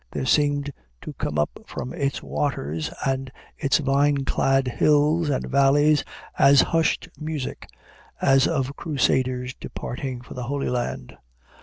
[0.11, 0.71] There seemed
[1.01, 6.03] to come up from its waters and its vine clad hills and valleys
[6.39, 7.69] a hushed music
[8.19, 11.15] as of Crusaders departing for the Holy Land.